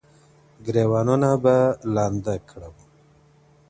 [0.65, 1.55] •گرېـوانـونه به
[1.93, 2.75] لانــــده كـــــــــړم.